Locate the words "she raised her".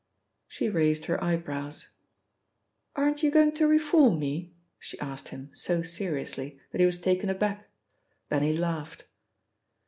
0.47-1.23